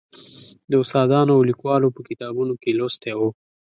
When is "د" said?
0.69-0.73